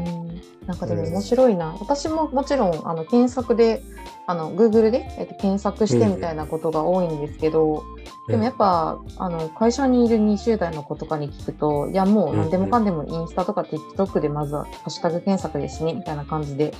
[0.66, 1.76] なんかでも面白いな。
[1.80, 3.82] 私ももちろんあの検索で、
[4.28, 7.84] あの Google で、えっと、検索してみたいなことが多いんですけど、
[8.28, 16.74] でもやっぱあの会社にいる20代の子とかに聞くと、いやもう何でもかんでもインスタとか TikTok でまずはハッシュタグ検索ですねみたいな感じで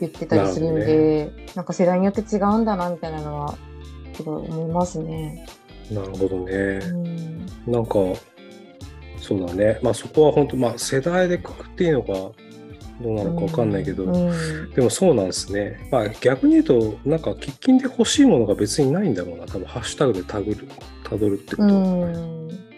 [0.00, 3.54] 言ってたりするんなで、なんか世代によって違うんだなみたいなのは
[4.20, 5.46] すごい思いますね。
[5.90, 6.52] なるほどね。
[6.82, 7.46] うん。
[7.66, 7.94] なんか、
[9.18, 9.78] そうだね。
[9.82, 12.34] まあそこは本当、まあ世代でくくっていいのかど
[13.04, 15.88] うなのかわかんないけど、うんでもそうなんですね。
[15.90, 19.46] まあ逆に言うと、なんか喫緊で欲しいものが別にないんだろうな。
[19.46, 20.68] 多分ハッシュタグでタグる、
[21.04, 21.68] たどるってこと。
[21.68, 22.02] うん。
[22.02, 22.70] うん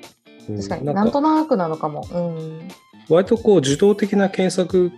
[0.56, 2.04] 確かに、ななんんとかなくなのかも。
[2.12, 2.68] うん。
[3.08, 4.90] 割とこう受動的な検索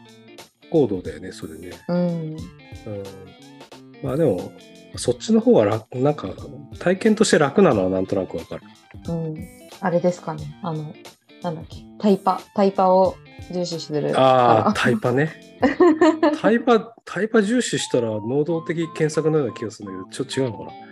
[0.71, 1.71] 行動だよね、それね。
[1.89, 1.97] うん。
[1.99, 2.37] うん。
[4.03, 4.53] まあでも、
[4.97, 6.29] そっちの方が楽、なんか
[6.79, 8.63] 体験として楽なのはなんとなくわかる。
[9.09, 9.49] うん。
[9.81, 10.59] あれですかね。
[10.63, 10.95] あの、
[11.43, 11.85] なんだっけ。
[11.99, 12.41] タイパ。
[12.55, 13.17] タイパを
[13.51, 14.19] 重視する。
[14.19, 15.33] ああ、タイパね。
[16.41, 20.85] タイパ、タイパ重視したら能動的検索のような気がするんだけど、ちょっと違うのかな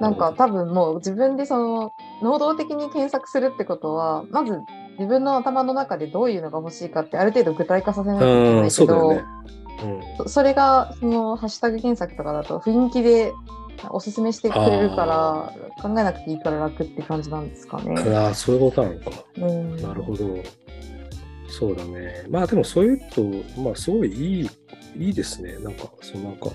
[0.00, 1.92] なんか多分もう自分でその、
[2.22, 4.60] 能動的に検索するってことは、まず
[4.98, 9.24] 自分の頭の中でどういうのが欲しいかってある程度具体化させないといけう、なんいけど、そうだ
[10.18, 13.32] そそれがそのハッシュタグ検索とかだと雰囲気で
[13.88, 17.94] おすすめしてくれるから考えなくていいから楽って感じなんですかね。
[17.94, 18.16] うん。
[18.16, 19.10] ああ、そういうことなのか。
[19.38, 20.26] うん、なるほど。
[21.48, 22.24] そうだね。
[22.28, 23.22] まあでもそういうと、
[23.60, 24.50] まあすごいいい、
[24.98, 25.58] いいですね。
[25.58, 26.50] なんか、そのなんか、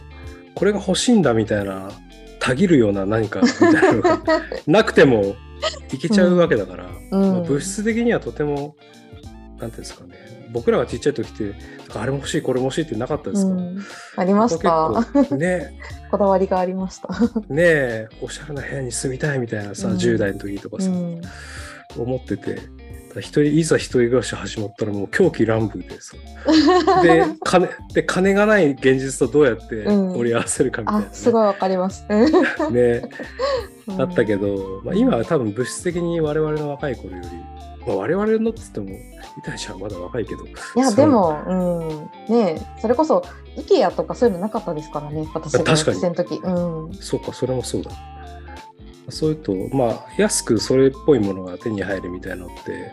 [0.54, 1.90] これが欲しいんだみたいな、
[2.40, 4.22] たぎるような何かみたいなのが
[4.68, 5.36] なくても
[5.92, 8.76] いけちゃうわけだから、うんまあ、物質的にはとても、
[9.60, 10.35] なんていうんですかね。
[10.56, 11.54] 僕らがちっちゃい時って、
[11.94, 13.84] あれも欲しい、これも欲しいってなかったですか、うん。
[14.16, 15.06] ありました。
[15.36, 15.78] ね、
[16.10, 17.10] こだわりがありました。
[17.50, 19.96] ねえ、おしゃれな部屋に住みたいみたいなさ、うん。
[19.98, 21.22] 10代の時とかさ、うん。
[21.98, 22.56] 思ってて、
[23.14, 26.16] だ一人いざ一人暮らし始まったらもう狂気乱舞でさ、
[27.04, 30.12] で 金で金がない現実とどうやってうん。
[30.14, 31.08] 折り合わせるかみたいな、ね。
[31.12, 32.06] あすごいわかります。
[32.72, 33.10] ね、
[33.90, 33.98] うん。
[33.98, 37.55] だ ったけど、まあ、今は多分物質的に我々の若い頃より、
[37.88, 38.90] まあ、我々のっつっても
[39.38, 40.46] 板ゃんはまだ若いけど。
[40.46, 43.24] いやでも、うん、ねえそれこそ
[43.58, 46.36] IKEA とかそういうのなかったですからね私が学生の時。
[46.36, 46.94] うん。
[46.94, 47.92] そうかそれもそうだ。
[49.10, 52.92] そういうとまあ安くそれっぽいものが手に入るみたいなのって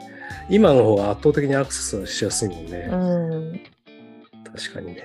[0.51, 3.61] 今の方が圧倒的にアクセスはしやすいもんね、うん。
[4.53, 5.05] 確かにね。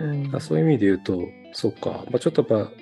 [0.00, 0.36] うん。
[0.36, 1.22] あそういう意味で言うと、
[1.52, 2.72] そっか、まあ、ちょっとやっぱ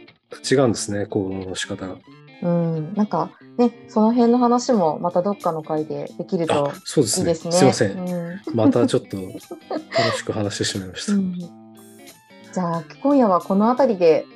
[0.50, 1.96] 違うんですね、行動の仕方が。
[2.42, 7.30] うん、なんかねその辺の話もまたどっかの回でできるとあ、そうですね。
[7.30, 7.52] いいですね。
[7.52, 7.90] すいません。
[7.92, 11.12] うんまたちょっと楽しく話してしまいました。
[11.12, 11.62] うん
[12.52, 14.26] じゃあ今夜はこの辺りで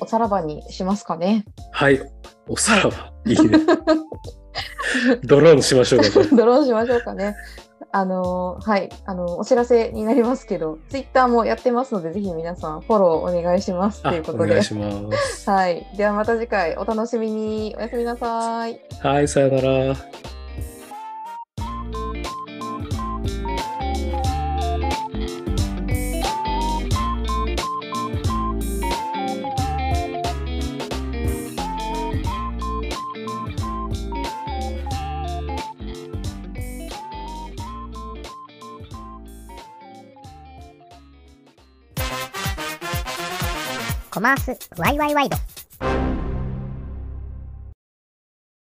[0.00, 1.44] おさらばにしますかね。
[1.70, 2.00] はい、
[2.48, 3.58] おさらば、いいね。
[5.24, 7.36] ドローンしましょうか、ドローンしましょうかね。
[7.92, 14.14] あのーはい、あのーお知らせになりますけど、ツイッターもやってますので、ぜひ皆さんフォローお願いしますとあ。
[14.14, 14.64] いうことでお願い。
[14.64, 15.50] します。
[15.50, 17.74] はい、ではまた次回お楽しみに。
[17.78, 18.80] おやすみなさい。
[19.00, 20.35] はい、さよなら。
[44.16, 46.05] コマースワイワイワイド。